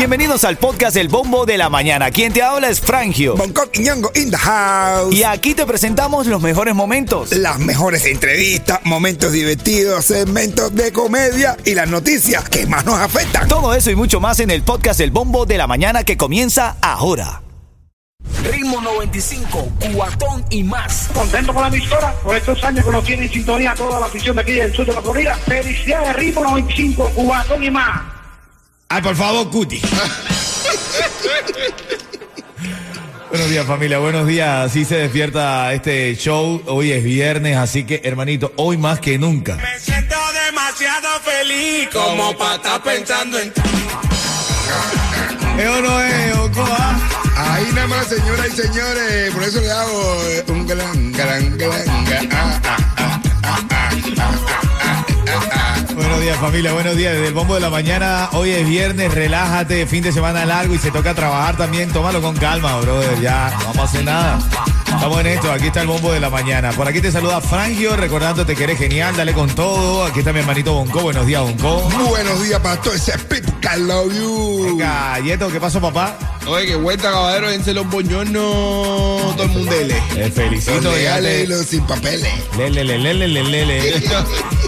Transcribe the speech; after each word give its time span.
Bienvenidos 0.00 0.44
al 0.44 0.56
podcast 0.56 0.96
El 0.96 1.08
Bombo 1.08 1.44
de 1.44 1.58
la 1.58 1.68
Mañana. 1.68 2.10
Quien 2.10 2.32
te 2.32 2.42
habla 2.42 2.70
es 2.70 2.80
Frangio. 2.80 3.36
Bangkok 3.36 3.68
y 3.74 3.80
Ñongo 3.80 4.10
in 4.14 4.30
the 4.30 4.36
house. 4.36 5.14
Y 5.14 5.24
aquí 5.24 5.54
te 5.54 5.66
presentamos 5.66 6.26
los 6.26 6.40
mejores 6.40 6.74
momentos. 6.74 7.32
Las 7.32 7.58
mejores 7.58 8.06
entrevistas, 8.06 8.80
momentos 8.84 9.32
divertidos, 9.32 10.06
segmentos 10.06 10.74
de 10.74 10.90
comedia 10.90 11.56
y 11.66 11.74
las 11.74 11.88
noticias 11.88 12.48
que 12.48 12.66
más 12.66 12.86
nos 12.86 12.98
afectan. 12.98 13.46
Todo 13.46 13.74
eso 13.74 13.90
y 13.90 13.94
mucho 13.94 14.20
más 14.20 14.40
en 14.40 14.50
el 14.50 14.62
podcast 14.62 15.00
El 15.00 15.10
Bombo 15.10 15.44
de 15.44 15.58
la 15.58 15.66
Mañana 15.66 16.02
que 16.02 16.16
comienza 16.16 16.76
ahora. 16.80 17.42
Ritmo 18.50 18.80
95, 18.80 19.68
cuatón 19.94 20.44
y 20.48 20.62
más. 20.62 21.08
Contento 21.12 21.52
con 21.52 21.62
la 21.62 21.68
emisora, 21.68 22.14
por 22.22 22.34
estos 22.34 22.64
años 22.64 22.84
que 22.86 22.90
nos 22.90 23.04
tiene 23.04 23.24
en 23.26 23.32
sintonía 23.32 23.74
toda 23.74 24.00
la 24.00 24.06
afición 24.06 24.36
de 24.36 24.42
aquí 24.42 24.52
del 24.52 24.74
sur 24.74 24.86
de 24.86 24.94
la 24.94 25.02
Florida. 25.02 25.34
Felicidades, 25.34 26.16
Ritmo 26.16 26.42
95, 26.42 27.12
cuatón 27.14 27.62
y 27.64 27.70
más. 27.70 28.19
Ay, 28.92 29.02
por 29.02 29.14
favor, 29.14 29.48
Cuti. 29.50 29.80
Buenos 33.28 33.48
días 33.48 33.64
familia, 33.64 33.98
buenos 34.00 34.26
días. 34.26 34.66
Así 34.66 34.84
se 34.84 34.96
despierta 34.96 35.72
este 35.72 36.16
show. 36.16 36.60
Hoy 36.66 36.90
es 36.90 37.04
viernes, 37.04 37.56
así 37.56 37.84
que 37.84 38.00
hermanito, 38.02 38.52
hoy 38.56 38.78
más 38.78 38.98
que 38.98 39.16
nunca. 39.16 39.54
Me 39.54 39.78
siento 39.78 40.16
demasiado 40.44 41.06
feliz 41.20 41.88
como 41.92 42.36
para 42.36 42.56
estar 42.56 42.82
pensando 42.82 43.38
en... 43.38 43.52
Eso 45.56 45.82
no 45.82 46.02
es, 46.02 46.34
Ocoa. 46.34 47.00
Ahí 47.36 47.68
nada 47.72 47.86
más, 47.86 48.08
señoras 48.08 48.48
y 48.48 48.56
señores, 48.56 49.32
por 49.32 49.42
eso 49.44 49.60
le 49.60 49.70
hago 49.70 50.20
un 50.48 50.66
galán, 50.66 51.12
galán, 51.12 51.56
galán. 51.56 51.88
ah, 52.32 52.60
ah, 52.64 52.80
ah, 52.96 53.20
ah, 53.44 53.60
ah 53.68 54.69
días 56.30 56.40
familia, 56.40 56.72
buenos 56.72 56.96
días. 56.96 57.12
Desde 57.12 57.26
el 57.26 57.34
bombo 57.34 57.54
de 57.54 57.60
la 57.60 57.70
mañana, 57.70 58.28
hoy 58.34 58.50
es 58.50 58.64
viernes, 58.64 59.12
relájate, 59.12 59.84
fin 59.86 60.00
de 60.04 60.12
semana 60.12 60.46
largo 60.46 60.74
y 60.76 60.78
se 60.78 60.92
toca 60.92 61.12
trabajar 61.12 61.56
también. 61.56 61.90
Tómalo 61.90 62.22
con 62.22 62.36
calma, 62.36 62.78
brother. 62.78 63.20
Ya, 63.20 63.50
no 63.58 63.64
vamos 63.64 63.78
a 63.78 63.82
hacer 63.82 64.04
nada. 64.04 64.38
Estamos 64.86 65.20
en 65.20 65.26
esto, 65.26 65.50
aquí 65.50 65.66
está 65.66 65.80
el 65.80 65.88
bombo 65.88 66.12
de 66.12 66.20
la 66.20 66.30
mañana. 66.30 66.70
Por 66.70 66.86
aquí 66.86 67.00
te 67.00 67.10
saluda 67.10 67.40
Frangio, 67.40 67.96
recordándote 67.96 68.54
que 68.54 68.62
eres 68.62 68.78
genial, 68.78 69.16
dale 69.16 69.32
con 69.32 69.48
todo. 69.50 70.04
Aquí 70.04 70.20
está 70.20 70.32
mi 70.32 70.38
hermanito 70.38 70.72
Bonco. 70.72 71.00
Buenos 71.00 71.26
días, 71.26 71.42
Bonco. 71.42 71.90
Buenos 72.08 72.44
días, 72.44 72.60
pastor. 72.60 72.94
Ese 72.94 73.12
es 73.12 73.24
Pip, 73.24 73.44
I 73.72 73.78
love 73.78 74.12
you. 74.12 74.64
Venga, 74.64 75.20
Yeto, 75.20 75.48
¿qué 75.48 75.60
pasó, 75.60 75.80
papá? 75.80 76.18
Oye, 76.48 76.66
que 76.66 76.74
vuelta, 76.74 77.12
caballero, 77.12 77.50
dense 77.50 77.72
los 77.72 77.88
boñones, 77.88 78.32
todo 78.32 79.44
el 79.44 79.48
mundo. 79.50 79.72
Eh, 80.16 80.30
felicito, 80.34 80.90
legales 80.90 81.44
y 81.44 81.46
los 81.46 81.66
sin 81.66 81.86
papeles. 81.86 82.32
Lele, 82.56 82.82
lele, 82.82 83.14
lele, 83.14 83.44
lele. 83.44 84.02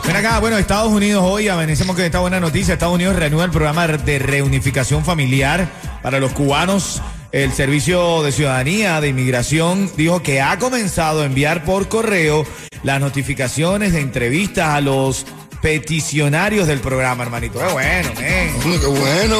Ven 0.06 0.17
acá, 0.17 0.39
bueno, 0.39 0.56
Estados 0.56 0.92
Unidos 0.92 1.25
hoy, 1.27 1.48
amanecemos 1.48 1.97
con 1.97 2.05
esta 2.05 2.20
buena 2.20 2.39
noticia. 2.39 2.75
Estados 2.75 2.95
Unidos 2.95 3.17
reanuda 3.17 3.47
el 3.47 3.50
programa 3.50 3.89
de 3.89 4.19
reunificación 4.20 5.05
familiar 5.05 5.69
para 6.00 6.20
los 6.20 6.30
cubanos. 6.33 7.03
El 7.33 7.53
Servicio 7.53 8.23
de 8.23 8.30
Ciudadanía 8.30 9.00
de 9.00 9.08
Inmigración 9.08 9.91
dijo 9.97 10.23
que 10.23 10.41
ha 10.41 10.58
comenzado 10.58 11.23
a 11.23 11.25
enviar 11.25 11.64
por 11.64 11.89
correo 11.89 12.47
las 12.84 13.00
notificaciones 13.00 13.95
de 13.95 14.00
entrevistas 14.00 14.69
a 14.69 14.80
los 14.80 15.27
peticionarios 15.63 16.67
del 16.67 16.81
programa, 16.81 17.23
hermanito. 17.23 17.61
Qué 17.61 17.73
bueno, 17.73 18.11
men. 18.21 18.59
Mm, 18.59 18.81
¡Qué 18.81 18.87
bueno! 18.87 19.39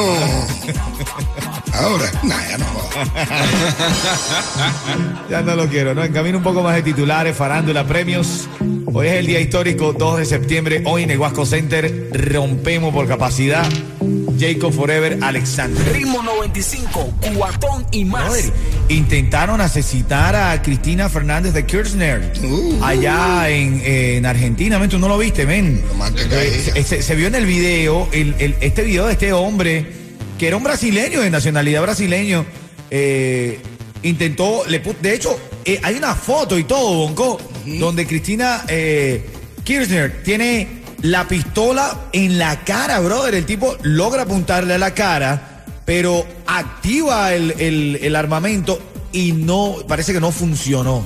Ahora, 1.73 2.09
nah, 2.23 2.49
ya 2.49 2.57
no. 2.57 2.65
Ya 5.29 5.41
no 5.41 5.55
lo 5.55 5.67
quiero, 5.67 5.93
¿no? 5.93 6.03
En 6.03 6.13
camino 6.13 6.37
un 6.37 6.43
poco 6.43 6.63
más 6.63 6.75
de 6.75 6.83
titulares, 6.83 7.35
farándula, 7.35 7.85
premios. 7.85 8.47
Hoy 8.85 9.07
es 9.07 9.13
el 9.13 9.25
día 9.25 9.39
histórico, 9.39 9.93
2 9.93 10.19
de 10.19 10.25
septiembre. 10.25 10.83
Hoy 10.85 11.03
en 11.03 11.11
el 11.11 11.17
Huasco 11.17 11.45
Center 11.45 12.09
rompemos 12.13 12.93
por 12.93 13.07
capacidad. 13.07 13.65
Jacob 14.43 14.73
Forever 14.73 15.17
Alexander. 15.21 15.93
Ritmo 15.93 16.21
95, 16.21 17.13
cuatón 17.35 17.85
y 17.91 18.03
más. 18.05 18.25
Brother, 18.25 18.45
intentaron 18.89 19.61
asesinar 19.61 20.35
a 20.35 20.61
Cristina 20.61 21.09
Fernández 21.09 21.53
de 21.53 21.65
Kirchner 21.65 22.33
Uh. 22.43 22.83
allá 22.83 23.49
en, 23.49 23.81
en 23.85 24.25
Argentina, 24.25 24.77
men, 24.79 24.89
tú 24.89 24.99
no 24.99 25.07
lo 25.07 25.17
viste, 25.17 25.45
men. 25.45 25.81
Eh, 26.31 26.83
se, 26.85 27.01
se 27.01 27.15
vio 27.15 27.27
en 27.27 27.35
el 27.35 27.45
video, 27.45 28.07
el- 28.11 28.35
el- 28.39 28.55
este 28.61 28.83
video 28.83 29.05
de 29.07 29.13
este 29.13 29.31
hombre, 29.33 29.85
que 30.37 30.47
era 30.47 30.57
un 30.57 30.63
brasileño, 30.63 31.21
de 31.21 31.29
nacionalidad 31.29 31.81
brasileño, 31.81 32.45
eh, 32.91 33.59
intentó, 34.03 34.63
le 34.67 34.79
de 34.79 35.13
hecho, 35.15 35.39
eh, 35.65 35.79
hay 35.83 35.95
una 35.95 36.13
foto 36.15 36.57
y 36.59 36.65
todo, 36.65 36.93
Bonco, 36.95 37.39
donde 37.79 38.05
Cristina 38.05 38.65
eh, 38.67 39.25
Kirchner 39.63 40.21
tiene 40.23 40.82
la 41.03 41.27
pistola 41.27 42.07
en 42.11 42.37
la 42.39 42.61
cara, 42.63 42.99
brother. 42.99 43.35
El 43.35 43.45
tipo 43.45 43.77
logra 43.83 44.23
apuntarle 44.23 44.73
a 44.73 44.77
la 44.77 44.93
cara, 44.93 45.63
pero 45.85 46.25
activa 46.47 47.33
el, 47.33 47.51
el- 47.59 47.99
el 48.01 48.15
armamento 48.15 48.81
y 49.11 49.31
no, 49.33 49.75
parece 49.87 50.11
que 50.13 50.19
no 50.19 50.31
funcionó. 50.31 51.05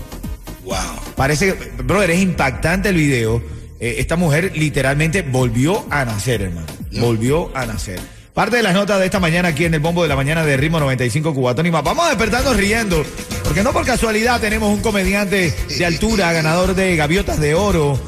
Wow. 0.64 0.76
Parece 1.16 1.48
que, 1.56 1.84
brother, 1.84 2.12
es 2.12 2.22
impactante 2.22 2.90
el 2.90 2.96
video. 2.96 3.42
Eh, 3.80 3.96
esta 4.00 4.16
mujer 4.16 4.52
literalmente 4.56 5.22
volvió 5.22 5.86
a 5.90 6.04
nacer, 6.06 6.42
hermano. 6.42 6.68
Volvió 7.00 7.52
a 7.56 7.66
nacer. 7.66 8.00
Parte 8.34 8.58
de 8.58 8.64
las 8.64 8.74
notas 8.74 9.00
de 9.00 9.06
esta 9.06 9.20
mañana 9.20 9.50
aquí 9.50 9.66
en 9.66 9.74
el 9.74 9.80
bombo 9.80 10.04
de 10.04 10.10
la 10.10 10.16
mañana 10.16 10.46
de 10.46 10.58
Ritmo 10.58 10.80
95 10.80 11.34
Cubatón 11.34 11.66
y 11.66 11.72
más. 11.72 11.84
Vamos 11.84 12.06
a 12.06 12.10
despertarnos 12.10 12.56
riendo, 12.56 13.04
porque 13.44 13.64
no 13.64 13.74
por 13.74 13.84
casualidad 13.86 14.40
tenemos 14.40 14.72
un 14.72 14.82
comediante 14.82 15.54
de 15.76 15.86
altura, 15.86 16.32
ganador 16.34 16.76
de 16.76 16.96
gaviotas 16.96 17.40
de 17.40 17.56
oro, 17.56 18.00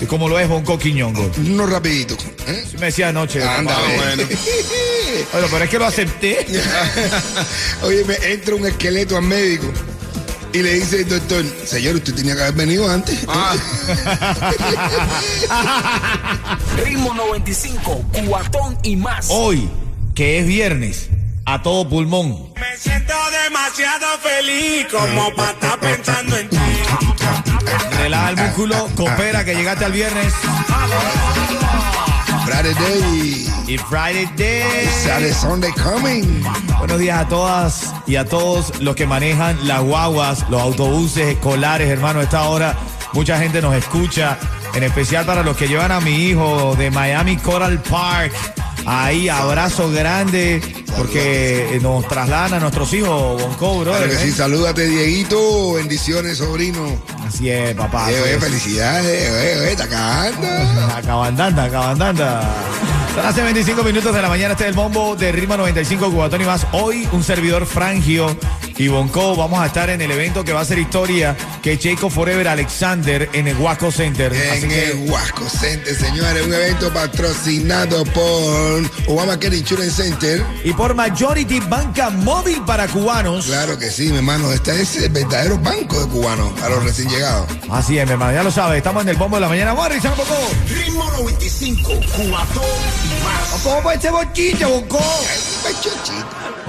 y 0.00 0.06
como 0.06 0.28
lo 0.28 0.38
es 0.38 0.48
Bonco 0.48 0.78
Quiñongo. 0.78 1.30
Uno 1.38 1.66
rapidito. 1.66 2.16
¿eh? 2.46 2.64
Sí 2.70 2.76
me 2.78 2.86
decía 2.86 3.08
anoche. 3.08 3.42
Anda, 3.42 3.74
papá. 3.74 3.88
bueno. 3.96 4.22
Bueno, 5.32 5.48
pero 5.50 5.64
es 5.64 5.70
que 5.70 5.78
lo 5.80 5.86
acepté. 5.86 6.46
Oye, 7.82 8.04
me 8.04 8.14
entra 8.32 8.54
un 8.54 8.64
esqueleto 8.66 9.16
al 9.16 9.24
médico 9.24 9.66
y 10.52 10.62
le 10.62 10.74
dice 10.74 11.00
el 11.00 11.08
doctor, 11.08 11.44
señor, 11.64 11.96
usted 11.96 12.14
tenía 12.14 12.34
que 12.34 12.42
haber 12.42 12.54
venido 12.54 12.88
antes. 12.90 13.18
Ritmo 16.84 17.14
95, 17.14 18.04
cuatón 18.26 18.78
y 18.82 18.96
más. 18.96 19.26
Hoy, 19.30 19.68
que 20.14 20.38
es 20.38 20.46
viernes, 20.46 21.08
a 21.44 21.62
todo 21.62 21.88
pulmón. 21.88 22.54
Me 22.58 22.76
siento 22.78 23.14
demasiado 23.44 24.06
feliz 24.18 24.86
como 24.90 25.34
para 25.34 25.50
estar 25.52 25.80
pensando 25.80 26.36
en 26.36 26.48
ti. 26.48 26.56
Relaja 27.98 28.30
el 28.30 28.36
músculo, 28.36 28.88
coopera 28.96 29.44
que 29.44 29.54
llegaste 29.54 29.84
al 29.84 29.92
viernes. 29.92 30.32
Friday 32.44 32.74
Day. 32.74 33.48
Y 33.66 33.78
Friday 33.78 34.26
Day. 34.36 34.88
Saturday 35.04 35.32
Sunday 35.32 35.70
coming. 35.72 36.42
Buenos 36.78 36.98
días 36.98 37.20
a 37.20 37.28
todas 37.28 37.94
y 38.06 38.16
a 38.16 38.24
todos 38.24 38.80
los 38.80 38.96
que 38.96 39.06
manejan 39.06 39.68
las 39.68 39.82
guaguas, 39.82 40.48
los 40.48 40.60
autobuses 40.60 41.28
escolares, 41.28 41.88
hermano. 41.88 42.20
A 42.20 42.22
esta 42.22 42.48
hora 42.48 42.74
mucha 43.12 43.38
gente 43.38 43.60
nos 43.60 43.74
escucha, 43.74 44.38
en 44.74 44.82
especial 44.82 45.26
para 45.26 45.42
los 45.42 45.56
que 45.56 45.68
llevan 45.68 45.92
a 45.92 46.00
mi 46.00 46.28
hijo 46.28 46.74
de 46.76 46.90
Miami 46.90 47.36
Coral 47.36 47.78
Park. 47.82 48.32
Ahí, 48.86 49.28
abrazo 49.28 49.90
grande, 49.90 50.62
porque 50.96 51.76
eh, 51.76 51.80
nos 51.80 52.06
trasladan 52.08 52.54
a 52.54 52.60
nuestros 52.60 52.92
hijos, 52.94 53.40
Bonco, 53.40 53.80
bro. 53.80 53.92
Claro 53.92 54.08
que 54.08 54.16
sí, 54.16 54.32
salúdate, 54.32 54.86
Dieguito. 54.86 55.74
Bendiciones, 55.74 56.38
sobrino. 56.38 56.86
Así 57.26 57.50
es, 57.50 57.74
papá. 57.74 58.10
Eh, 58.10 58.34
es. 58.34 58.40
felicidades, 58.42 59.30
oye, 59.30 59.60
oye, 59.60 59.72
está 59.72 59.88
cagando. 59.88 60.46
Acabandanda, 60.96 61.64
acabandanda. 61.64 62.54
Son 63.14 63.26
hace 63.26 63.42
25 63.42 63.82
minutos 63.82 64.14
de 64.14 64.22
la 64.22 64.28
mañana, 64.28 64.52
este 64.52 64.64
es 64.64 64.70
el 64.70 64.76
bombo 64.76 65.16
de 65.16 65.32
Rima 65.32 65.56
95 65.56 66.10
Cubatón 66.10 66.40
y 66.42 66.44
más. 66.44 66.66
Hoy 66.72 67.08
un 67.12 67.24
servidor 67.24 67.66
Frangio 67.66 68.36
y 68.78 68.86
Bonco 68.88 69.34
vamos 69.34 69.58
a 69.60 69.66
estar 69.66 69.90
en 69.90 70.00
el 70.00 70.10
evento 70.10 70.44
que 70.44 70.52
va 70.52 70.60
a 70.60 70.64
ser 70.64 70.78
historia, 70.78 71.36
que 71.62 71.72
es 71.72 71.80
Jacob 71.82 72.10
Forever 72.10 72.46
Alexander 72.46 73.28
en 73.32 73.48
el 73.48 73.56
Huasco 73.56 73.90
Center. 73.90 74.32
Así 74.32 74.64
En 74.64 74.68
que 74.70 74.90
el 74.92 75.10
Huasco 75.10 75.48
Center, 75.48 75.94
señores, 75.96 76.46
un 76.46 76.54
evento 76.54 76.92
patrocinado 76.92 78.04
por 78.04 78.82
Obamacare 79.08 79.56
Insurance 79.56 80.02
Center. 80.02 80.44
y 80.62 80.72
por 80.72 80.94
Majority 80.94 81.60
Banca 81.60 82.10
Móvil 82.10 82.62
para 82.64 82.86
cubanos. 82.86 83.46
Claro 83.46 83.76
que 83.78 83.90
sí, 83.90 84.10
mi 84.10 84.18
hermano, 84.18 84.52
este 84.52 84.80
es 84.80 84.96
el 84.96 85.10
verdadero 85.10 85.58
banco 85.58 86.00
de 86.00 86.06
cubanos 86.08 86.52
a 86.62 86.68
los 86.68 86.84
recién 86.84 87.08
llegados. 87.08 87.48
Así 87.70 87.98
es, 87.98 88.06
mi 88.06 88.12
hermano, 88.12 88.32
ya 88.32 88.44
lo 88.44 88.50
sabes, 88.52 88.78
estamos 88.78 89.02
en 89.02 89.08
el 89.08 89.16
bombo 89.16 89.36
de 89.36 89.40
la 89.40 89.48
mañana. 89.48 89.72
Un 89.72 89.78
poco. 90.14 90.36
Ritmo 90.68 91.04
95, 91.18 91.88
cuatón 92.16 92.64
y 93.04 93.24
más. 93.24 93.60
¿Cómo 93.62 93.82
fue 93.82 93.94
este 93.94 94.10
bochiche, 94.10 94.64
Bonco? 94.64 95.00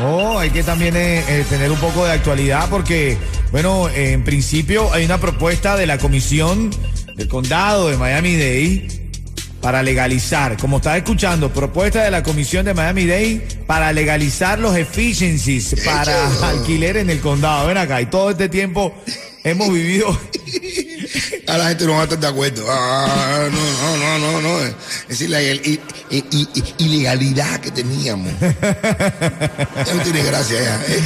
Oh, 0.01 0.39
hay 0.39 0.49
que 0.49 0.63
también 0.63 0.95
eh, 0.95 1.23
eh, 1.27 1.45
tener 1.49 1.71
un 1.71 1.79
poco 1.79 2.05
de 2.05 2.11
actualidad 2.11 2.69
porque, 2.69 3.17
bueno, 3.51 3.89
eh, 3.89 4.13
en 4.13 4.23
principio 4.23 4.91
hay 4.93 5.05
una 5.05 5.17
propuesta 5.17 5.75
de 5.75 5.85
la 5.85 5.97
Comisión 5.97 6.71
del 7.15 7.27
Condado 7.27 7.89
de 7.89 7.97
Miami-Dade 7.97 9.11
para 9.61 9.83
legalizar, 9.83 10.55
como 10.55 10.77
estás 10.77 10.97
escuchando, 10.97 11.51
propuesta 11.51 12.03
de 12.03 12.11
la 12.11 12.23
Comisión 12.23 12.65
de 12.65 12.73
Miami-Dade 12.73 13.63
para 13.67 13.91
legalizar 13.91 14.57
los 14.57 14.77
efficiencies 14.77 15.75
para 15.83 16.27
alquiler 16.47 16.97
en 16.97 17.09
el 17.09 17.19
condado. 17.19 17.67
Ven 17.67 17.77
acá, 17.77 18.01
y 18.01 18.05
todo 18.05 18.29
este 18.29 18.47
tiempo 18.47 18.95
hemos 19.43 19.71
vivido 19.73 20.17
a 21.47 21.57
la 21.57 21.69
gente 21.69 21.85
no 21.85 21.93
va 21.93 22.01
a 22.01 22.03
estar 22.03 22.19
de 22.19 22.27
acuerdo. 22.27 22.65
Ah, 22.69 23.47
no, 23.51 23.97
no, 23.97 24.19
no, 24.19 24.31
no, 24.33 24.41
no. 24.41 24.59
Es 24.65 24.75
decir, 25.09 25.29
la 25.29 25.41
il- 25.41 25.79
ilegalidad 26.77 27.59
que 27.59 27.71
teníamos. 27.71 28.31
Ya 28.41 29.93
no 29.95 30.03
tiene 30.03 30.23
gracia 30.23 30.61
ya. 30.61 30.75
¿eh? 30.87 31.01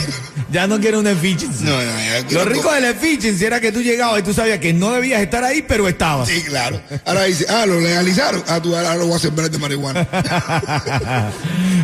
Ya 0.52 0.68
no 0.68 0.80
quiero 0.80 1.00
una 1.00 1.12
efficiency. 1.12 1.64
No, 1.64 1.72
no, 1.72 1.82
ya 1.82 2.26
Lo 2.32 2.46
rico 2.46 2.64
co- 2.68 2.74
de 2.74 2.82
la 2.82 2.90
efficiency 2.90 3.46
era 3.46 3.60
que 3.62 3.72
tú 3.72 3.82
llegabas 3.82 4.20
y 4.20 4.24
tú 4.24 4.34
sabías 4.34 4.60
que 4.60 4.74
no 4.74 4.92
debías 4.92 5.22
estar 5.22 5.44
ahí, 5.44 5.64
pero 5.68 5.88
estabas. 5.88 6.28
Sí, 6.28 6.42
claro. 6.44 6.82
Ahora 7.06 7.24
dice, 7.24 7.46
ah, 7.50 7.66
lo 7.66 7.80
legalizaron. 7.80 8.44
Ah, 8.48 8.62
tú 8.62 8.76
ahora 8.76 8.96
lo 8.96 9.08
voy 9.08 9.16
a 9.16 9.20
sembrar 9.20 9.50
de 9.50 9.58
marihuana. 9.58 10.06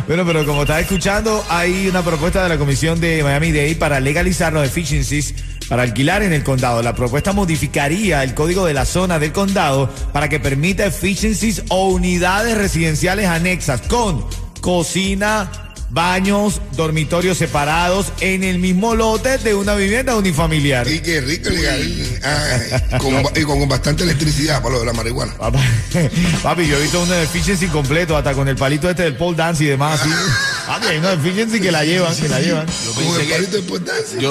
bueno, 0.06 0.26
pero 0.26 0.44
como 0.46 0.62
estás 0.62 0.82
escuchando, 0.82 1.44
hay 1.48 1.88
una 1.88 2.02
propuesta 2.04 2.42
de 2.42 2.48
la 2.50 2.58
Comisión 2.58 3.00
de 3.00 3.22
Miami-Dade 3.22 3.76
para 3.76 3.98
legalizar 4.00 4.52
los 4.52 4.66
efficiencies 4.66 5.34
para 5.70 5.84
alquilar 5.84 6.24
en 6.24 6.32
el 6.32 6.42
condado. 6.42 6.82
La 6.82 6.96
propuesta 6.96 7.32
modificaría 7.32 8.24
el 8.24 8.34
código 8.34 8.66
de 8.66 8.74
la 8.74 8.84
zona 8.84 9.20
del 9.20 9.32
condado 9.32 9.88
para 10.12 10.28
que 10.28 10.40
permita 10.40 10.84
efficiencies 10.84 11.62
o 11.68 11.90
unidades 11.90 12.58
residenciales 12.58 13.26
anexas 13.26 13.80
con 13.82 14.26
cocina, 14.60 15.72
baños, 15.90 16.60
dormitorios 16.72 17.38
separados 17.38 18.12
en 18.20 18.42
el 18.42 18.58
mismo 18.58 18.96
lote 18.96 19.38
de 19.38 19.54
una 19.54 19.76
vivienda 19.76 20.16
unifamiliar. 20.16 20.88
Y 20.88 20.98
qué 20.98 21.20
rico, 21.20 21.50
legal. 21.50 22.20
Ah, 22.24 22.98
con, 22.98 23.14
y 23.36 23.44
con 23.44 23.68
bastante 23.68 24.02
electricidad 24.02 24.60
para 24.60 24.74
lo 24.74 24.80
de 24.80 24.86
la 24.86 24.92
marihuana. 24.92 25.34
Papá, 25.36 25.60
Papi, 26.42 26.66
yo 26.66 26.78
he 26.78 26.82
visto 26.82 27.00
una 27.00 27.22
efficiency 27.22 27.68
completo, 27.68 28.16
hasta 28.16 28.34
con 28.34 28.48
el 28.48 28.56
palito 28.56 28.90
este 28.90 29.04
del 29.04 29.14
pole 29.14 29.36
dance 29.36 29.62
y 29.62 29.68
demás. 29.68 30.00
así. 30.00 30.10
Papi, 30.70 30.86
hay 30.86 30.98
una 30.98 31.12
efficiency 31.14 31.60
que 31.60 31.72
la 31.72 31.84
llevan, 31.84 32.14
que 32.14 32.28
la 32.28 32.38
llevan. 32.38 32.64
Yo 32.84 32.92
pensé 32.92 33.26
que- 33.26 33.34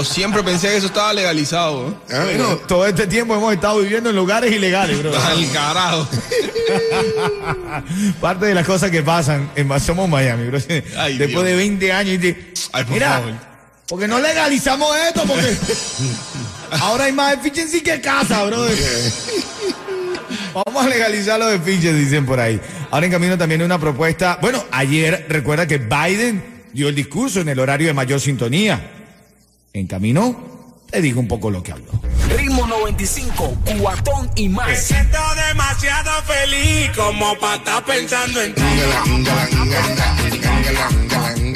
siempre 0.05 0.41
pensé 0.41 0.69
que 0.69 0.77
eso 0.77 0.87
estaba 0.87 1.11
legalizado. 1.13 1.89
¿eh? 1.89 1.93
Ah, 2.13 2.21
bueno. 2.23 2.55
todo 2.65 2.85
este 2.87 3.07
tiempo 3.07 3.35
hemos 3.35 3.53
estado 3.53 3.79
viviendo 3.79 4.09
en 4.09 4.15
lugares 4.15 4.49
ilegales, 4.49 4.99
bro. 4.99 5.11
Al 5.21 5.51
carajo. 5.51 6.07
Parte 8.21 8.45
de 8.45 8.53
las 8.55 8.65
cosas 8.65 8.89
que 8.89 9.01
pasan 9.03 9.51
en 9.57 9.79
somos 9.81 10.07
Miami, 10.07 10.47
bro. 10.47 10.59
Ay, 10.97 11.17
Después 11.17 11.29
Dios. 11.29 11.43
de 11.43 11.55
20 11.57 11.91
años 11.91 12.15
y 12.15 12.19
te- 12.19 12.53
Ay, 12.71 12.83
por 12.85 12.93
mira, 12.93 13.13
favor. 13.15 13.33
porque 13.89 14.07
no 14.07 14.19
legalizamos 14.21 14.95
esto, 14.95 15.23
porque 15.27 15.57
ahora 16.79 17.03
hay 17.03 17.11
más 17.11 17.33
efficiency 17.33 17.81
que 17.81 17.99
casa, 17.99 18.45
bro. 18.45 18.65
Vamos 20.53 20.85
a 20.85 20.89
legalizar 20.89 21.39
los 21.39 21.53
efficiency, 21.53 22.03
dicen 22.03 22.25
por 22.25 22.39
ahí. 22.39 22.59
Ahora 22.91 23.05
en 23.05 23.11
camino 23.11 23.37
también 23.37 23.61
una 23.61 23.79
propuesta. 23.79 24.37
Bueno, 24.41 24.63
ayer 24.71 25.25
recuerda 25.29 25.67
que 25.67 25.77
Biden 25.77 26.43
dio 26.73 26.89
el 26.89 26.95
discurso 26.95 27.41
en 27.41 27.49
el 27.49 27.59
horario 27.59 27.87
de 27.87 27.93
mayor 27.93 28.19
sintonía. 28.19 28.91
En 29.73 29.87
camino, 29.87 30.81
te 30.89 31.01
digo 31.01 31.19
un 31.19 31.27
poco 31.27 31.51
lo 31.51 31.61
que 31.61 31.71
habló. 31.71 31.91
Ritmo 32.35 32.67
95, 32.67 33.57
cuatón 33.79 34.29
y 34.35 34.49
más. 34.49 34.79
Siento 34.79 35.19
demasiado 35.47 36.11
feliz 36.23 36.91
como 36.95 37.37
para 37.37 37.55
estar 37.55 37.85
pensando 37.85 38.41
en 38.41 38.55
ti. 38.55 38.61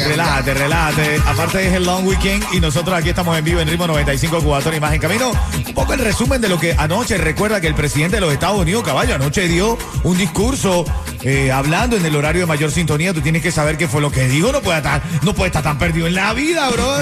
Relájate, 0.07 0.53
relájate. 0.53 1.21
Aparte 1.25 1.67
es 1.67 1.73
el 1.73 1.85
long 1.85 2.05
weekend 2.05 2.43
y 2.53 2.59
nosotros 2.59 2.97
aquí 2.97 3.09
estamos 3.09 3.37
en 3.37 3.43
vivo 3.43 3.59
en 3.59 3.67
ritmo 3.67 3.87
95 3.87 4.41
Cubatón 4.41 4.75
y 4.75 4.79
más 4.79 4.93
en 4.93 4.99
camino. 4.99 5.31
Un 5.67 5.73
poco 5.73 5.93
el 5.93 5.99
resumen 5.99 6.41
de 6.41 6.49
lo 6.49 6.59
que 6.59 6.75
anoche 6.77 7.17
recuerda 7.17 7.61
que 7.61 7.67
el 7.67 7.75
presidente 7.75 8.17
de 8.17 8.21
los 8.21 8.33
Estados 8.33 8.59
Unidos, 8.59 8.83
caballo, 8.83 9.15
anoche 9.15 9.47
dio 9.47 9.77
un 10.03 10.17
discurso 10.17 10.85
eh, 11.21 11.51
hablando 11.51 11.95
en 11.95 12.05
el 12.05 12.15
horario 12.15 12.41
de 12.41 12.47
mayor 12.47 12.71
sintonía. 12.71 13.13
Tú 13.13 13.21
tienes 13.21 13.41
que 13.41 13.51
saber 13.51 13.77
qué 13.77 13.87
fue 13.87 14.01
lo 14.01 14.11
que 14.11 14.27
dijo. 14.27 14.51
No 14.51 14.61
puede 14.61 14.77
estar, 14.77 15.01
no 15.21 15.33
puede 15.33 15.47
estar 15.47 15.63
tan 15.63 15.77
perdido 15.77 16.07
en 16.07 16.15
la 16.15 16.33
vida, 16.33 16.69
bro. 16.69 16.97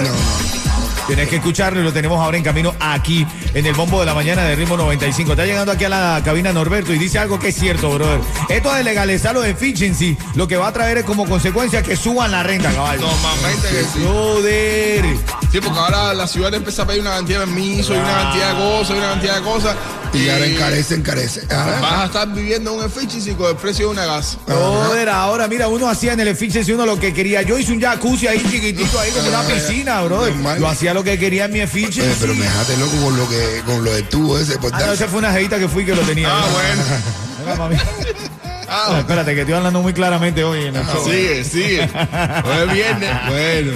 Tienes 1.07 1.29
que 1.29 1.37
escucharlo 1.37 1.81
y 1.81 1.83
lo 1.83 1.91
tenemos 1.91 2.19
ahora 2.19 2.37
en 2.37 2.43
camino 2.43 2.73
aquí, 2.79 3.25
en 3.53 3.65
el 3.65 3.73
bombo 3.73 3.99
de 3.99 4.05
la 4.05 4.13
mañana 4.13 4.43
de 4.43 4.55
ritmo 4.55 4.77
95. 4.77 5.31
Está 5.31 5.45
llegando 5.45 5.71
aquí 5.71 5.85
a 5.85 5.89
la 5.89 6.21
cabina 6.23 6.53
Norberto 6.53 6.93
y 6.93 6.97
dice 6.97 7.19
algo 7.19 7.39
que 7.39 7.49
es 7.49 7.55
cierto, 7.55 7.91
brother. 7.93 8.21
Esto 8.49 8.73
de 8.73 8.83
legalizar 8.83 9.33
los 9.33 9.45
efficiency, 9.45 10.17
lo 10.35 10.47
que 10.47 10.57
va 10.57 10.67
a 10.67 10.73
traer 10.73 10.99
es 10.99 11.05
como 11.05 11.27
consecuencia 11.27 11.83
que 11.83 11.95
suban 11.95 12.31
la 12.31 12.43
renta, 12.43 12.71
caballo. 12.71 13.01
Normalmente 13.01 13.67
que 13.69 13.83
sí. 13.83 13.99
Brother. 13.99 15.05
Sí, 15.51 15.59
porque 15.59 15.79
ahora 15.79 16.13
la 16.13 16.27
ciudad 16.27 16.53
empieza 16.53 16.83
a 16.83 16.87
pedir 16.87 17.01
una 17.01 17.11
cantidad 17.11 17.39
de 17.41 17.45
permisos 17.45 17.95
y 17.95 17.99
una 17.99 18.23
cantidad 18.23 18.53
de 18.53 18.63
cosas 18.63 18.95
y 18.95 18.99
una 18.99 19.09
cantidad 19.09 19.35
de 19.35 19.41
cosas. 19.41 19.75
Y 20.13 20.27
ahora 20.29 20.45
encarece, 20.45 20.95
encarece. 20.95 21.41
Ah, 21.49 21.77
vas 21.81 22.01
a 22.01 22.05
estar 22.05 22.33
viviendo 22.33 22.73
un 22.73 22.83
efficiency 22.83 23.31
con 23.33 23.49
el 23.49 23.55
precio 23.55 23.85
de 23.87 23.91
una 23.91 24.05
gas. 24.05 24.37
Brother, 24.45 25.09
ahora 25.09 25.47
mira, 25.47 25.67
uno 25.69 25.87
hacía 25.89 26.13
en 26.13 26.19
el 26.19 26.27
efficiency 26.27 26.71
uno 26.73 26.85
lo 26.85 26.99
que 26.99 27.13
quería. 27.13 27.41
Yo 27.43 27.57
hice 27.57 27.71
un 27.71 27.79
jacuzzi 27.81 28.27
ahí 28.27 28.39
chiquitito, 28.49 28.99
ahí 28.99 29.11
como 29.11 29.29
una 29.29 29.41
piscina. 29.43 30.01
Normal. 30.01 30.59
Yo 30.59 30.67
hacía 30.67 30.93
lo 30.93 31.03
que 31.03 31.17
quería 31.17 31.45
en 31.45 31.53
mi 31.53 31.59
eh, 31.59 31.63
efficiency. 31.63 32.17
pero 32.19 32.35
me 32.35 32.43
dejaste 32.43 32.77
loco 32.77 32.95
con 33.03 33.17
lo 33.17 33.29
que 33.29 33.61
con 33.65 33.83
lo 33.83 33.91
de 33.93 34.03
tubo 34.03 34.37
ese. 34.37 34.57
Por 34.57 34.73
Ah, 34.75 34.79
no, 34.85 34.91
esa 34.93 35.07
fue 35.07 35.19
una 35.19 35.31
jevita 35.31 35.57
que 35.57 35.67
fui 35.69 35.85
que 35.85 35.95
lo 35.95 36.01
tenía. 36.01 36.27
Ah, 36.29 36.45
bueno. 36.51 37.57
Mami. 37.57 37.75
Ah, 37.75 38.87
Ah, 38.89 38.99
espérate, 38.99 39.33
que 39.35 39.41
estoy 39.41 39.53
hablando 39.55 39.81
muy 39.81 39.91
claramente 39.93 40.43
hoy 40.45 40.65
en 40.67 40.75
el 40.77 40.85
show. 40.85 41.03
sigue, 41.05 41.43
sigue. 41.43 41.81
Hoy 41.81 42.67
es 42.67 42.73
viernes. 42.73 43.09
Bueno. 43.27 43.71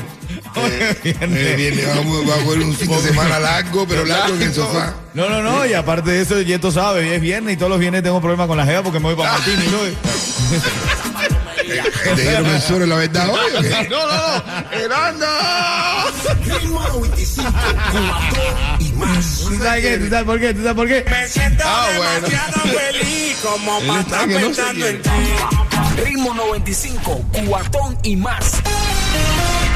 Eh, 1.04 1.54
viene, 1.58 1.86
vamos, 1.86 2.26
vamos 2.26 2.42
a 2.42 2.46
coger 2.46 2.60
un 2.62 2.76
fin 2.76 2.90
de 2.90 3.00
semana 3.00 3.40
largo, 3.40 3.86
pero 3.88 4.06
largo 4.06 4.36
en 4.36 4.42
el 4.42 4.54
sofá. 4.54 4.94
No, 5.14 5.30
no, 5.30 5.42
no, 5.42 5.66
y 5.66 5.74
aparte 5.74 6.12
de 6.12 6.22
eso, 6.22 6.42
Yeto 6.42 6.72
sabe, 6.72 7.16
es 7.16 7.22
viernes 7.22 7.54
y 7.54 7.58
todos 7.58 7.70
los 7.70 7.80
viernes 7.80 8.04
tengo 8.04 8.20
problemas 8.22 8.48
con 8.48 8.58
la 8.58 8.66
jeva 8.66 8.84
porque 8.84 9.00
me 9.00 9.06
voy 9.14 9.16
para 9.16 9.32
Martini, 9.38 9.66
¿no? 9.68 9.80
¿Te 12.16 12.22
dieron 12.22 12.46
el 12.46 12.90
la 12.90 12.96
verdad 12.96 13.30
hoy 13.30 13.56
o 13.58 13.62
qué? 13.62 13.70
No, 13.90 14.06
no, 14.06 14.38
no. 14.38 14.72
Heranda. 14.72 16.06
Ritmo 16.46 16.80
95, 16.80 17.52
cuatón 17.92 18.80
y 18.80 18.92
más. 18.94 19.40
¿Tú 19.48 19.58
sabes 19.58 19.82
qué? 19.84 19.98
¿Tú 19.98 20.10
sabes 20.10 20.26
por 20.26 20.40
qué? 20.40 20.54
¿Tú 20.54 20.60
sabes 20.62 20.76
por 20.76 20.88
qué? 20.88 21.06
Me 21.10 21.28
siento 21.28 21.64
Ah, 21.66 21.88
bueno. 21.98 22.28
demasiado 22.28 22.78
feliz 22.78 23.38
como 23.42 23.80
para 23.82 24.02
estar 24.02 24.28
que 24.28 24.34
no 24.36 24.40
pensando 24.42 24.88
en 24.88 25.02
ti. 25.02 25.10
Ritmo 26.06 26.34
95, 26.34 27.26
cuatón 27.48 27.98
y 28.04 28.16
más. 28.16 28.52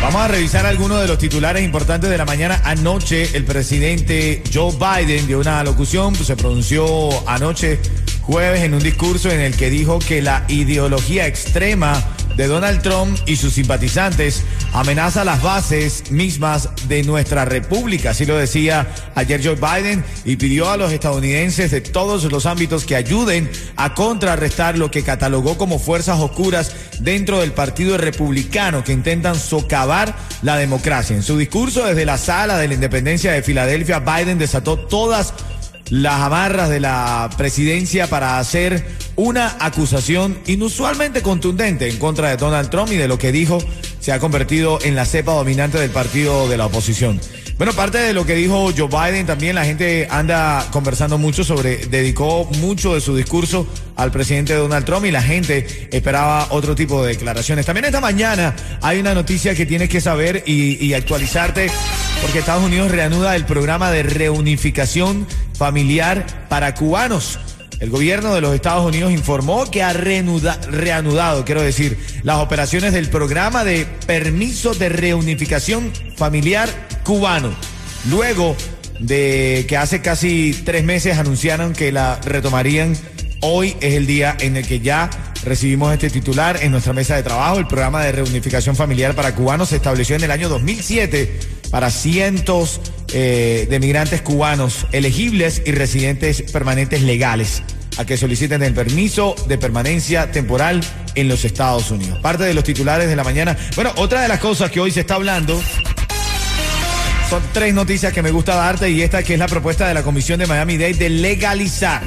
Vamos 0.01 0.21
a 0.21 0.27
revisar 0.29 0.65
algunos 0.65 1.01
de 1.01 1.07
los 1.07 1.17
titulares 1.17 1.61
importantes 1.61 2.09
de 2.09 2.17
la 2.17 2.23
mañana. 2.23 2.61
Anoche, 2.63 3.35
el 3.35 3.43
presidente 3.43 4.41
Joe 4.51 4.73
Biden 4.73 5.27
dio 5.27 5.39
una 5.39 5.61
locución, 5.63 6.15
se 6.15 6.37
pronunció 6.37 7.09
anoche 7.27 7.79
jueves 8.21 8.63
en 8.63 8.73
un 8.73 8.79
discurso 8.79 9.29
en 9.29 9.41
el 9.41 9.57
que 9.57 9.69
dijo 9.69 9.99
que 9.99 10.21
la 10.21 10.45
ideología 10.47 11.27
extrema 11.27 12.01
de 12.39 12.47
Donald 12.47 12.81
Trump 12.81 13.19
y 13.25 13.35
sus 13.35 13.55
simpatizantes 13.55 14.45
amenaza 14.71 15.25
las 15.25 15.43
bases 15.43 16.09
mismas 16.09 16.69
de 16.87 17.03
nuestra 17.03 17.43
república. 17.43 18.11
Así 18.11 18.25
lo 18.25 18.37
decía 18.37 18.87
ayer 19.13 19.41
Joe 19.43 19.55
Biden 19.55 20.05
y 20.23 20.37
pidió 20.37 20.69
a 20.69 20.77
los 20.77 20.93
estadounidenses 20.93 21.69
de 21.69 21.81
todos 21.81 22.23
los 22.31 22.45
ámbitos 22.45 22.85
que 22.85 22.95
ayuden 22.95 23.51
a 23.75 23.93
contrarrestar 23.93 24.77
lo 24.77 24.89
que 24.89 25.03
catalogó 25.03 25.57
como 25.57 25.79
fuerzas 25.79 26.17
oscuras 26.21 26.71
dentro 27.01 27.41
del 27.41 27.51
Partido 27.51 27.97
Republicano 27.97 28.85
que 28.85 28.93
intentan 28.93 29.37
socavar 29.37 30.15
la 30.41 30.55
democracia. 30.55 31.17
En 31.17 31.23
su 31.23 31.37
discurso 31.37 31.85
desde 31.85 32.05
la 32.05 32.17
sala 32.17 32.57
de 32.57 32.69
la 32.69 32.73
independencia 32.73 33.33
de 33.33 33.43
Filadelfia, 33.43 33.99
Biden 33.99 34.39
desató 34.39 34.79
todas 34.79 35.33
las 35.48 35.48
amarras 36.05 36.69
de 36.69 36.79
la 36.79 37.29
presidencia 37.37 38.07
para 38.07 38.39
hacer 38.39 38.85
una 39.15 39.57
acusación 39.59 40.37
inusualmente 40.45 41.21
contundente 41.21 41.89
en 41.89 41.97
contra 41.97 42.29
de 42.29 42.37
Donald 42.37 42.69
Trump 42.69 42.91
y 42.91 42.95
de 42.95 43.07
lo 43.07 43.17
que 43.17 43.31
dijo 43.31 43.57
se 43.99 44.11
ha 44.11 44.19
convertido 44.19 44.79
en 44.81 44.95
la 44.95 45.05
cepa 45.05 45.33
dominante 45.33 45.77
del 45.77 45.89
partido 45.89 46.47
de 46.47 46.57
la 46.57 46.67
oposición. 46.67 47.19
Bueno, 47.57 47.73
parte 47.73 47.97
de 47.97 48.13
lo 48.13 48.25
que 48.25 48.35
dijo 48.35 48.71
Joe 48.75 48.87
Biden, 48.87 49.25
también 49.25 49.53
la 49.53 49.65
gente 49.65 50.07
anda 50.09 50.65
conversando 50.71 51.17
mucho 51.17 51.43
sobre, 51.43 51.87
dedicó 51.87 52.45
mucho 52.59 52.93
de 52.93 53.01
su 53.01 53.13
discurso 53.17 53.67
al 53.97 54.11
presidente 54.11 54.53
Donald 54.53 54.85
Trump 54.85 55.05
y 55.05 55.11
la 55.11 55.21
gente 55.21 55.89
esperaba 55.91 56.47
otro 56.51 56.73
tipo 56.73 57.03
de 57.03 57.09
declaraciones. 57.09 57.65
También 57.65 57.83
esta 57.83 57.99
mañana 57.99 58.55
hay 58.81 59.01
una 59.01 59.13
noticia 59.13 59.55
que 59.55 59.65
tienes 59.65 59.89
que 59.89 59.99
saber 59.99 60.43
y, 60.45 60.81
y 60.85 60.93
actualizarte 60.93 61.69
porque 62.21 62.39
Estados 62.39 62.63
Unidos 62.63 62.91
reanuda 62.91 63.35
el 63.35 63.45
programa 63.45 63.91
de 63.91 64.03
reunificación 64.03 65.27
familiar 65.59 66.25
para 66.47 66.73
cubanos. 66.73 67.37
El 67.81 67.89
gobierno 67.89 68.33
de 68.33 68.41
los 68.41 68.55
Estados 68.55 68.85
Unidos 68.85 69.11
informó 69.11 69.69
que 69.69 69.83
ha 69.83 69.93
reanuda- 69.93 70.59
reanudado, 70.71 71.43
quiero 71.45 71.61
decir, 71.61 71.97
las 72.23 72.37
operaciones 72.37 72.93
del 72.93 73.09
programa 73.09 73.63
de 73.65 73.85
permiso 74.07 74.73
de 74.73 74.87
reunificación 74.89 75.91
familiar 76.15 76.69
cubano. 77.03 77.51
Luego 78.09 78.55
de 78.99 79.65
que 79.67 79.75
hace 79.77 80.01
casi 80.01 80.53
tres 80.65 80.83
meses 80.83 81.17
anunciaron 81.17 81.73
que 81.73 81.91
la 81.91 82.19
retomarían, 82.25 82.95
hoy 83.41 83.75
es 83.81 83.93
el 83.95 84.07
día 84.07 84.35
en 84.39 84.55
el 84.57 84.65
que 84.67 84.79
ya 84.79 85.09
recibimos 85.43 85.93
este 85.93 86.09
titular 86.09 86.59
en 86.61 86.71
nuestra 86.71 86.91
mesa 86.93 87.15
de 87.15 87.23
trabajo. 87.23 87.59
El 87.59 87.67
programa 87.67 88.03
de 88.03 88.11
reunificación 88.13 88.75
familiar 88.77 89.13
para 89.15 89.35
cubanos 89.35 89.69
se 89.69 89.75
estableció 89.77 90.15
en 90.17 90.23
el 90.23 90.31
año 90.31 90.47
2007 90.49 91.39
para 91.69 91.89
cientos 91.91 92.81
eh, 93.13 93.67
de 93.69 93.79
migrantes 93.79 94.21
cubanos 94.21 94.85
elegibles 94.91 95.61
y 95.65 95.71
residentes 95.71 96.41
permanentes 96.43 97.01
legales 97.01 97.63
a 97.97 98.05
que 98.05 98.17
soliciten 98.17 98.63
el 98.63 98.73
permiso 98.73 99.35
de 99.47 99.57
permanencia 99.57 100.31
temporal 100.31 100.81
en 101.15 101.27
los 101.27 101.43
Estados 101.43 101.91
Unidos. 101.91 102.19
Parte 102.19 102.45
de 102.45 102.53
los 102.53 102.63
titulares 102.63 103.09
de 103.09 103.15
la 103.15 103.23
mañana. 103.25 103.57
Bueno, 103.75 103.91
otra 103.97 104.21
de 104.21 104.27
las 104.27 104.39
cosas 104.39 104.71
que 104.71 104.79
hoy 104.79 104.91
se 104.91 105.01
está 105.01 105.15
hablando 105.15 105.61
Son 107.29 107.43
tres 107.51 107.73
noticias 107.73 108.13
que 108.13 108.21
me 108.21 108.31
gusta 108.31 108.55
darte 108.55 108.89
y 108.89 109.01
esta 109.01 109.21
que 109.21 109.33
es 109.33 109.39
la 109.39 109.47
propuesta 109.47 109.87
de 109.87 109.93
la 109.93 110.03
Comisión 110.03 110.39
de 110.39 110.47
Miami-Dade 110.47 110.93
de 110.93 111.09
legalizar. 111.09 112.01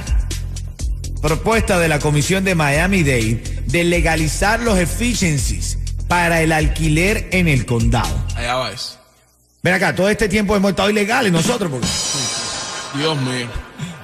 Propuesta 1.20 1.78
de 1.78 1.88
la 1.88 1.98
Comisión 1.98 2.42
de 2.42 2.54
Miami-Dade 2.54 3.62
de 3.66 3.84
legalizar 3.84 4.60
los 4.60 4.78
efficiencies 4.78 5.78
para 6.08 6.42
el 6.42 6.52
alquiler 6.52 7.28
en 7.32 7.48
el 7.48 7.66
condado. 7.66 8.26
Allá 8.34 8.54
va 8.54 8.72
eso. 8.72 9.01
Ven 9.62 9.74
acá, 9.74 9.94
todo 9.94 10.08
este 10.08 10.28
tiempo 10.28 10.56
hemos 10.56 10.70
estado 10.70 10.90
ilegales 10.90 11.30
nosotros. 11.32 11.70
Porque... 11.70 11.86
Dios 12.98 13.16
mío. 13.20 13.46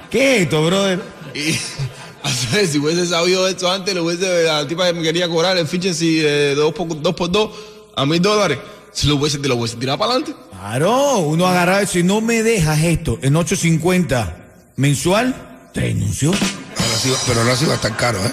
¿Qué 0.09 0.37
es 0.37 0.41
esto, 0.43 0.65
brother? 0.65 1.01
Y 1.35 1.51
a 2.23 2.55
ver, 2.55 2.67
si 2.67 2.79
hubiese 2.79 3.05
sabido 3.05 3.47
esto 3.47 3.69
antes, 3.71 3.93
lo 3.93 4.03
hubiese, 4.05 4.43
la 4.45 4.65
tipa 4.67 4.87
que 4.87 4.93
me 4.93 5.01
quería 5.03 5.27
cobrar 5.27 5.57
el 5.57 5.65
efficiency 5.65 6.19
de 6.19 6.55
2 6.55 6.73
por 6.73 7.01
2 7.01 7.13
por 7.15 7.29
dos 7.31 7.51
a 7.95 8.05
mil 8.05 8.21
dólares, 8.21 8.57
si 8.93 9.07
lo 9.07 9.15
hubiese, 9.17 9.37
te 9.39 9.47
lo 9.49 9.55
hubiese 9.57 9.75
tirado 9.75 9.97
para 9.99 10.13
adelante. 10.13 10.33
Claro, 10.51 11.17
uno 11.19 11.45
agarra 11.45 11.81
eso 11.81 11.99
y 11.99 12.03
no 12.03 12.21
me 12.21 12.41
dejas 12.41 12.81
esto 12.81 13.19
en 13.21 13.33
8.50 13.35 14.35
mensual, 14.77 15.69
te 15.73 15.81
denunció. 15.81 16.31
Ahora 16.31 16.97
sí, 17.01 17.09
va- 17.09 17.17
pero 17.27 17.41
ahora 17.41 17.55
sí 17.57 17.65
va 17.65 17.73
a 17.73 17.75
estar 17.75 17.95
caro, 17.97 18.19
¿eh? 18.25 18.31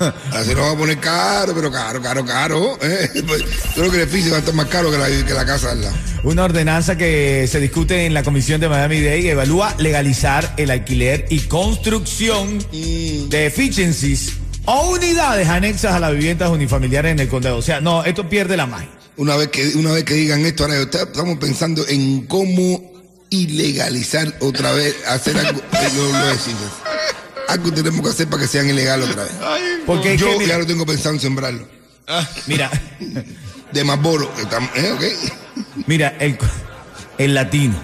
Ahora 0.00 0.44
sí 0.44 0.54
nos 0.54 0.64
va 0.64 0.70
a 0.70 0.76
poner 0.76 0.98
caro, 0.98 1.54
pero 1.54 1.70
caro, 1.70 2.00
caro, 2.00 2.24
caro. 2.24 2.78
¿eh? 2.80 3.22
Pues, 3.26 3.44
creo 3.74 3.90
que 3.90 3.96
el 3.96 4.02
edificio 4.02 4.30
va 4.30 4.38
a 4.38 4.40
estar 4.40 4.54
más 4.54 4.66
caro 4.66 4.90
que 4.90 4.96
la, 4.96 5.06
que 5.08 5.34
la 5.34 5.44
casa 5.44 5.72
al 5.72 5.82
lado. 5.82 5.94
Una 6.22 6.44
ordenanza 6.44 6.96
que 6.96 7.46
se 7.50 7.60
discute 7.60 8.06
en 8.06 8.14
la 8.14 8.22
Comisión 8.22 8.60
de 8.60 8.68
Miami-Dade 8.68 9.30
evalúa 9.30 9.74
legalizar 9.78 10.54
el 10.56 10.70
alquiler 10.70 11.26
y 11.28 11.40
construcción 11.40 12.58
de 12.70 13.46
efficiencies 13.46 14.32
o 14.64 14.90
unidades 14.90 15.48
anexas 15.48 15.94
a 15.94 16.00
las 16.00 16.12
viviendas 16.12 16.50
unifamiliares 16.50 17.12
en 17.12 17.20
el 17.20 17.28
condado. 17.28 17.56
O 17.56 17.62
sea, 17.62 17.80
no, 17.80 18.04
esto 18.04 18.28
pierde 18.28 18.56
la 18.56 18.66
magia. 18.66 18.90
Una 19.16 19.36
vez 19.36 19.48
que, 19.48 19.66
una 19.76 19.92
vez 19.92 20.04
que 20.04 20.14
digan 20.14 20.44
esto, 20.46 20.64
ahora 20.64 20.78
estamos 20.78 21.38
pensando 21.38 21.86
en 21.88 22.26
cómo 22.26 22.90
ilegalizar 23.30 24.34
otra 24.40 24.72
vez, 24.72 24.96
hacer 25.06 25.36
algo, 25.38 25.60
lo, 25.96 26.12
lo 26.12 26.26
decimos. 26.26 26.70
Algo 27.48 27.72
tenemos 27.72 28.00
que 28.02 28.08
hacer 28.08 28.28
para 28.28 28.42
que 28.42 28.48
sean 28.48 28.68
ilegales 28.68 29.08
otra 29.10 29.24
vez. 29.24 29.32
Porque 29.90 30.16
Yo 30.16 30.38
que, 30.38 30.46
ya 30.46 30.56
lo 30.56 30.64
tengo 30.66 30.86
pensado 30.86 31.14
en 31.16 31.20
sembrarlo. 31.20 31.66
mira, 32.46 32.70
De 33.72 33.84
Marlboro, 33.84 34.32
¿eh? 34.76 35.14
mira, 35.86 36.16
el, 36.20 36.36
el 37.18 37.34
latino, 37.34 37.74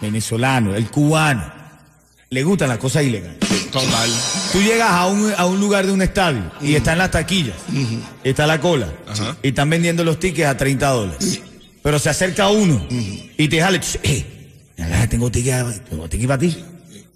venezolano, 0.00 0.74
el 0.74 0.90
cubano, 0.90 1.52
le 2.30 2.42
gustan 2.42 2.68
las 2.68 2.78
cosas 2.78 3.04
ilegales. 3.04 3.38
Total. 3.70 4.10
Tú 4.52 4.60
llegas 4.62 4.90
a 4.90 5.06
un, 5.06 5.32
a 5.36 5.46
un 5.46 5.60
lugar 5.60 5.86
de 5.86 5.92
un 5.92 6.02
estadio 6.02 6.50
y 6.60 6.74
están 6.74 6.98
las 6.98 7.10
taquillas, 7.12 7.56
está 8.24 8.46
la 8.46 8.60
cola, 8.60 8.92
Ajá. 9.08 9.36
y 9.42 9.48
están 9.48 9.70
vendiendo 9.70 10.02
los 10.04 10.18
tickets 10.18 10.48
a 10.48 10.56
30 10.56 10.88
dólares. 10.88 11.40
Pero 11.82 11.98
se 12.00 12.10
acerca 12.10 12.48
uno 12.48 12.84
y 12.90 13.48
te 13.48 13.60
jale, 13.60 13.80
eh, 14.02 14.24
tengo 15.08 15.30
ticket, 15.30 15.88
tengo 15.88 16.08
ticket 16.08 16.26
para 16.26 16.38
ti. 16.40 16.64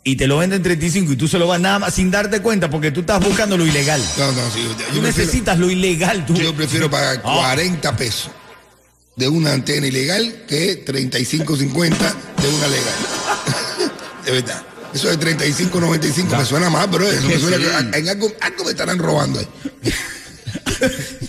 Y 0.04 0.16
te 0.16 0.26
lo 0.26 0.38
venden 0.38 0.62
35 0.62 1.12
y 1.12 1.16
tú 1.16 1.28
se 1.28 1.38
lo 1.38 1.46
vas 1.46 1.60
nada 1.60 1.78
más 1.78 1.94
sin 1.94 2.10
darte 2.10 2.40
cuenta 2.40 2.68
porque 2.68 2.90
tú 2.90 3.00
estás 3.00 3.22
buscando 3.24 3.56
lo 3.56 3.64
ilegal. 3.64 4.02
No, 4.18 4.32
no, 4.32 4.50
sí. 4.50 4.60
Yo, 4.62 4.68
Tú 4.70 4.76
prefiero, 4.76 5.02
necesitas 5.02 5.58
lo 5.58 5.70
ilegal, 5.70 6.26
tú. 6.26 6.34
yo 6.34 6.52
prefiero 6.54 6.90
pagar 6.90 7.20
Ah. 7.24 7.52
40 7.54 7.96
pesos 7.96 8.30
de 9.14 9.28
una 9.28 9.52
antena 9.52 9.86
ilegal 9.86 10.44
que 10.48 10.84
35.50 10.84 11.68
de 12.42 12.48
una 12.48 12.66
legal. 12.68 12.94
de 14.26 14.32
verdad. 14.32 14.62
Eso 14.92 15.08
de 15.08 15.18
35.95 15.20 16.36
me 16.36 16.44
suena 16.44 16.68
más, 16.68 16.90
bro. 16.90 17.08
Eso 17.08 17.26
me 17.28 17.38
suena 17.38 17.90
que 17.92 17.98
en 17.98 18.08
algo, 18.08 18.30
algo 18.40 18.64
me 18.64 18.70
estarán 18.72 18.98
robando 18.98 19.38
ahí. 19.38 19.48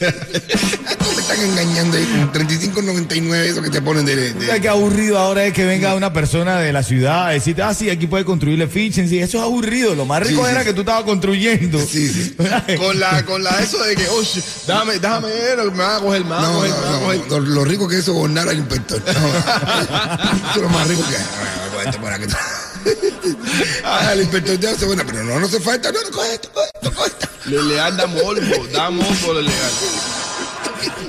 me 0.03 1.21
están 1.21 1.39
engañando 1.41 1.97
ahí 1.97 2.05
con 2.05 2.33
35.99 2.47 3.33
eso 3.43 3.61
que 3.61 3.69
te 3.69 3.81
ponen 3.81 4.05
de... 4.05 4.33
de- 4.33 4.61
Qué 4.61 4.69
aburrido 4.69 5.17
ahora 5.17 5.45
es 5.45 5.53
que 5.53 5.65
venga 5.65 5.95
una 5.95 6.11
persona 6.13 6.59
de 6.59 6.71
la 6.73 6.83
ciudad 6.83 7.27
a 7.27 7.29
decirte, 7.31 7.61
ah, 7.63 7.73
sí, 7.73 7.89
aquí 7.89 8.07
puede 8.07 8.23
construir 8.25 8.61
efficiency. 8.61 9.19
Eso 9.19 9.37
es 9.37 9.43
aburrido. 9.43 9.95
Lo 9.95 10.05
más 10.05 10.25
rico 10.25 10.43
Sí, 10.45 10.51
era 10.51 10.61
sí. 10.61 10.67
que 10.67 10.73
tú 10.73 10.81
estabas 10.81 11.03
construyendo. 11.03 11.79
Sí, 11.79 12.07
sí. 12.09 12.35
Con 12.77 12.99
la, 12.99 13.23
con 13.25 13.43
la 13.43 13.59
eso 13.59 13.81
de 13.83 13.95
que, 13.95 14.07
oh, 14.07 14.21
déjame, 14.67 14.99
déjame 14.99 15.27
ver, 15.29 15.57
me 15.71 15.77
van 15.83 15.97
a 15.97 15.99
coger, 15.99 16.23
me 16.23 16.29
van 16.29 16.45
a 16.45 16.47
No, 16.47 16.53
coger, 16.55 16.71
a 16.71 16.75
no, 16.91 16.99
coger. 17.01 17.21
no, 17.29 17.39
lo, 17.39 17.65
rico 17.65 17.87
que 17.87 17.97
es 17.97 18.05
sobornar 18.05 18.47
al 18.47 18.57
inspector. 18.57 19.01
No. 19.05 19.11
Eso 19.13 20.55
es 20.55 20.61
lo 20.61 20.69
más 20.69 20.87
rico 20.87 21.01
que 21.09 21.15
hay. 21.15 21.23
Ah, 23.85 24.11
el 24.13 24.21
inspector 24.21 24.57
te 24.57 24.67
hace 24.69 24.85
buena, 24.85 25.03
pero 25.05 25.23
no, 25.23 25.39
no 25.39 25.45
hace 25.45 25.59
falta. 25.59 25.91
No, 25.91 26.01
no, 26.01 26.09
coge 26.11 26.33
esto, 26.33 26.49
coge 26.53 26.67
esto, 26.73 26.93
coge 26.95 27.07
esto. 27.09 27.27
Le, 27.45 27.61
le 27.63 27.75
da 27.75 28.07
morbo, 28.07 28.67
da 28.71 28.89
morbo 28.89 29.33
lo 29.33 29.41
legal. 29.41 29.71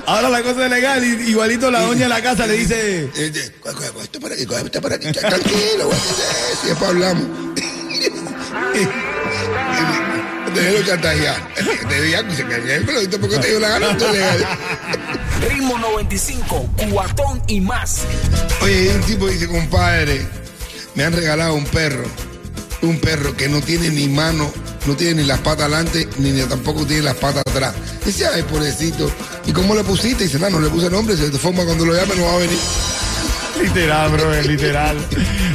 Ahora 0.05 0.29
la 0.29 0.43
cosa 0.43 0.65
es 0.65 0.71
legal. 0.71 1.03
y- 1.03 1.29
igualito 1.31 1.71
la 1.71 1.81
doña 1.81 2.03
de 2.03 2.09
la 2.09 2.21
casa 2.21 2.45
le 2.45 2.53
dice, 2.53 3.05
Eh, 3.05 3.11
eh, 3.15 3.51
Coge, 3.61 3.75
coge, 3.75 3.89
coge 3.91 4.03
esto 4.03 4.19
por 4.19 4.31
aquí, 4.31 4.45
coge 4.45 4.61
esto 4.65 4.81
por 4.81 4.93
aquí. 4.93 5.11
Tranquilo, 5.11 5.85
güey. 5.87 5.99
Si 6.61 6.67
después 6.67 6.89
hablamos. 6.89 7.25
Déjelo 10.53 10.85
chantajear. 10.85 11.53
Te 11.89 12.01
di 12.01 12.13
algo 12.13 12.31
y 12.31 12.35
se 12.35 12.43
cayó 12.45 12.73
el 12.73 12.85
pelotito 12.85 13.19
porque 13.19 13.37
te 13.39 13.47
dio 13.49 13.59
la 13.59 13.69
gana. 13.69 13.91
esto 13.91 14.05
es 14.07 14.11
legal. 14.13 14.45
Ritmo 15.49 15.77
95, 15.77 16.69
cuatón 16.91 17.41
y 17.47 17.61
más. 17.61 18.01
Oye, 18.61 18.93
un 18.95 19.01
tipo 19.01 19.27
dice, 19.27 19.47
compadre, 19.47 20.25
me 20.95 21.03
han 21.03 21.13
regalado 21.13 21.53
un 21.53 21.65
perro, 21.65 22.05
un 22.81 22.99
perro 22.99 23.35
que 23.35 23.47
no 23.47 23.61
tiene 23.61 23.89
ni 23.89 24.07
mano, 24.07 24.51
no 24.87 24.95
tiene 24.95 25.21
ni 25.21 25.27
las 25.27 25.39
patas 25.39 25.65
adelante, 25.65 26.07
ni, 26.17 26.31
ni 26.31 26.41
tampoco 26.43 26.85
tiene 26.85 27.03
las 27.03 27.15
patas 27.15 27.43
atrás. 27.47 27.73
Dice, 28.05 28.25
ay, 28.27 28.43
pobrecito. 28.43 29.09
¿Y 29.45 29.51
cómo 29.51 29.75
le 29.75 29.83
pusiste? 29.83 30.23
Dice, 30.23 30.39
no, 30.39 30.49
no 30.49 30.59
le 30.59 30.69
puse 30.69 30.89
nombre, 30.89 31.15
de 31.15 31.37
forma 31.37 31.65
cuando 31.65 31.85
lo 31.85 31.93
llame 31.93 32.15
no 32.15 32.25
va 32.25 32.33
a 32.33 32.37
venir. 32.37 32.57
literal, 33.61 34.11
bro, 34.11 34.41
literal. 34.41 34.97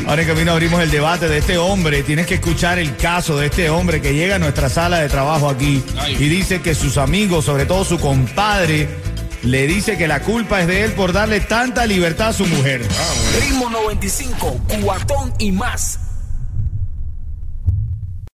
Ahora 0.06 0.22
en 0.22 0.28
camino 0.28 0.52
abrimos 0.52 0.82
el 0.82 0.90
debate 0.90 1.28
de 1.28 1.38
este 1.38 1.58
hombre. 1.58 2.02
Tienes 2.02 2.26
que 2.26 2.34
escuchar 2.34 2.78
el 2.78 2.96
caso 2.96 3.38
de 3.38 3.46
este 3.46 3.70
hombre 3.70 4.00
que 4.00 4.14
llega 4.14 4.36
a 4.36 4.38
nuestra 4.38 4.68
sala 4.68 4.98
de 4.98 5.08
trabajo 5.08 5.48
aquí 5.48 5.82
y 6.08 6.28
dice 6.28 6.60
que 6.60 6.74
sus 6.74 6.96
amigos, 6.96 7.44
sobre 7.44 7.66
todo 7.66 7.84
su 7.84 7.98
compadre, 7.98 8.88
le 9.42 9.66
dice 9.66 9.96
que 9.96 10.06
la 10.06 10.20
culpa 10.20 10.60
es 10.60 10.66
de 10.66 10.84
él 10.84 10.92
por 10.92 11.12
darle 11.12 11.40
tanta 11.40 11.86
libertad 11.86 12.28
a 12.28 12.32
su 12.32 12.46
mujer. 12.46 12.82
Ritmo 13.40 13.70
95, 13.70 14.60
cuatón 14.82 15.32
y 15.38 15.52
más. 15.52 15.98